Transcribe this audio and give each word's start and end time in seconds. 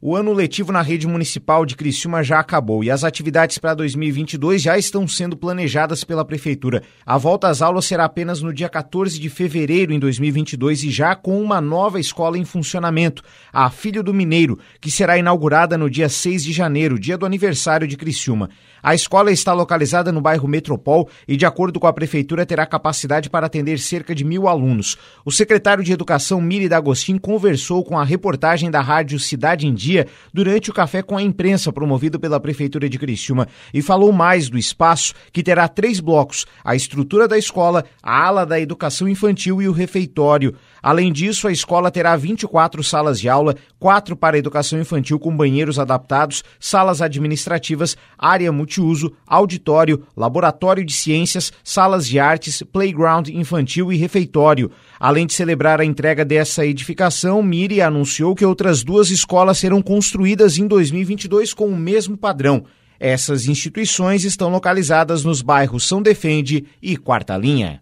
O 0.00 0.14
ano 0.14 0.32
letivo 0.32 0.70
na 0.70 0.80
rede 0.80 1.08
municipal 1.08 1.66
de 1.66 1.74
Criciúma 1.74 2.22
já 2.22 2.38
acabou 2.38 2.84
e 2.84 2.90
as 2.90 3.02
atividades 3.02 3.58
para 3.58 3.74
2022 3.74 4.62
já 4.62 4.78
estão 4.78 5.08
sendo 5.08 5.36
planejadas 5.36 6.04
pela 6.04 6.24
prefeitura. 6.24 6.84
A 7.04 7.18
volta 7.18 7.48
às 7.48 7.60
aulas 7.60 7.84
será 7.84 8.04
apenas 8.04 8.40
no 8.40 8.54
dia 8.54 8.68
14 8.68 9.18
de 9.18 9.28
fevereiro 9.28 9.92
em 9.92 9.98
2022 9.98 10.84
e 10.84 10.90
já 10.92 11.16
com 11.16 11.42
uma 11.42 11.60
nova 11.60 11.98
escola 11.98 12.38
em 12.38 12.44
funcionamento, 12.44 13.24
a 13.52 13.68
Filho 13.70 14.00
do 14.00 14.14
Mineiro, 14.14 14.56
que 14.80 14.88
será 14.88 15.18
inaugurada 15.18 15.76
no 15.76 15.90
dia 15.90 16.08
6 16.08 16.44
de 16.44 16.52
janeiro, 16.52 16.96
dia 16.96 17.18
do 17.18 17.26
aniversário 17.26 17.88
de 17.88 17.96
Criciúma. 17.96 18.50
A 18.80 18.94
escola 18.94 19.32
está 19.32 19.52
localizada 19.52 20.12
no 20.12 20.20
bairro 20.20 20.46
Metropol 20.46 21.08
e, 21.26 21.36
de 21.36 21.44
acordo 21.44 21.80
com 21.80 21.88
a 21.88 21.92
prefeitura, 21.92 22.46
terá 22.46 22.64
capacidade 22.64 23.28
para 23.28 23.46
atender 23.46 23.80
cerca 23.80 24.14
de 24.14 24.24
mil 24.24 24.46
alunos. 24.46 24.96
O 25.24 25.32
secretário 25.32 25.82
de 25.82 25.92
Educação, 25.92 26.40
Miri 26.40 26.68
D'Agostin, 26.68 27.18
conversou 27.18 27.82
com 27.82 27.98
a 27.98 28.04
reportagem 28.04 28.70
da 28.70 28.80
rádio 28.80 29.18
Cidade 29.18 29.66
em 29.66 29.74
Dia 29.88 30.06
durante 30.34 30.68
o 30.68 30.74
café 30.74 31.00
com 31.00 31.16
a 31.16 31.22
imprensa 31.22 31.72
promovido 31.72 32.20
pela 32.20 32.38
Prefeitura 32.38 32.90
de 32.90 32.98
Criciúma 32.98 33.48
e 33.72 33.80
falou 33.80 34.12
mais 34.12 34.50
do 34.50 34.58
espaço, 34.58 35.14
que 35.32 35.42
terá 35.42 35.66
três 35.66 35.98
blocos: 35.98 36.44
a 36.62 36.76
estrutura 36.76 37.26
da 37.26 37.38
escola, 37.38 37.82
a 38.02 38.26
ala 38.26 38.44
da 38.44 38.60
educação 38.60 39.08
infantil 39.08 39.62
e 39.62 39.68
o 39.68 39.72
refeitório. 39.72 40.54
Além 40.82 41.10
disso, 41.10 41.48
a 41.48 41.52
escola 41.52 41.90
terá 41.90 42.14
24 42.16 42.84
salas 42.84 43.18
de 43.18 43.30
aula, 43.30 43.56
quatro 43.78 44.14
para 44.14 44.38
educação 44.38 44.78
infantil 44.78 45.18
com 45.18 45.34
banheiros 45.34 45.78
adaptados, 45.78 46.44
salas 46.60 47.00
administrativas, 47.00 47.96
área 48.18 48.52
multiuso, 48.52 49.12
auditório, 49.26 50.04
laboratório 50.16 50.84
de 50.84 50.92
ciências, 50.92 51.52
salas 51.64 52.06
de 52.06 52.18
artes, 52.18 52.62
playground 52.62 53.28
infantil 53.28 53.90
e 53.92 53.96
refeitório. 53.96 54.70
Além 55.00 55.26
de 55.26 55.32
celebrar 55.32 55.80
a 55.80 55.84
entrega 55.84 56.24
dessa 56.24 56.66
edificação, 56.66 57.42
Miri 57.42 57.80
anunciou 57.80 58.34
que 58.34 58.44
outras 58.44 58.82
duas 58.82 59.10
escolas 59.10 59.58
serão 59.58 59.77
construídas 59.82 60.58
em 60.58 60.66
2022 60.66 61.54
com 61.54 61.66
o 61.66 61.76
mesmo 61.76 62.16
padrão. 62.16 62.64
Essas 63.00 63.46
instituições 63.46 64.24
estão 64.24 64.50
localizadas 64.50 65.24
nos 65.24 65.42
bairros 65.42 65.86
São 65.86 66.02
Defende 66.02 66.66
e 66.82 66.96
Quarta 66.96 67.36
Linha 67.36 67.80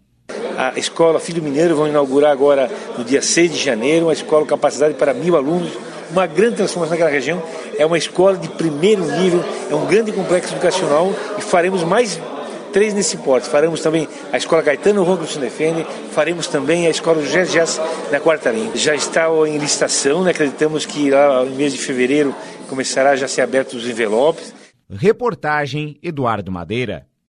a 0.57 0.73
escola 0.75 1.19
Filho 1.19 1.43
Mineiro 1.43 1.75
vão 1.75 1.87
inaugurar 1.87 2.31
agora 2.31 2.69
no 2.97 3.03
dia 3.03 3.21
6 3.21 3.53
de 3.53 3.63
janeiro, 3.63 4.07
uma 4.07 4.13
escola 4.13 4.41
com 4.41 4.49
capacidade 4.49 4.95
para 4.95 5.13
mil 5.13 5.35
alunos, 5.35 5.71
uma 6.09 6.25
grande 6.25 6.55
transformação 6.55 6.97
naquela 6.97 7.11
região. 7.11 7.43
É 7.77 7.85
uma 7.85 7.97
escola 7.97 8.35
de 8.35 8.49
primeiro 8.49 9.05
nível, 9.05 9.43
é 9.69 9.75
um 9.75 9.85
grande 9.85 10.11
complexo 10.11 10.55
educação 10.55 11.15
e 11.37 11.41
faremos 11.41 11.83
mais 11.83 12.19
três 12.77 12.93
nesse 12.93 13.17
porte. 13.17 13.49
Faremos 13.49 13.81
também 13.81 14.07
a 14.31 14.37
Escola 14.37 14.61
Caetano 14.61 15.03
Juan 15.03 15.17
defende, 15.39 15.83
faremos 16.11 16.45
também 16.45 16.85
a 16.85 16.91
Escola 16.91 17.23
José 17.23 17.65
na 18.11 18.19
quarta 18.19 18.51
linha. 18.51 18.69
Já 18.75 18.93
está 18.93 19.27
em 19.47 19.57
licitação, 19.57 20.23
né? 20.23 20.29
acreditamos 20.29 20.85
que 20.85 21.09
lá 21.09 21.43
no 21.43 21.55
mês 21.55 21.73
de 21.73 21.79
fevereiro 21.79 22.35
começará 22.69 23.15
já 23.15 23.25
a 23.25 23.27
ser 23.27 23.41
abertos 23.41 23.73
os 23.73 23.89
envelopes. 23.89 24.53
Reportagem 24.87 25.97
Eduardo 26.03 26.51
Madeira. 26.51 27.07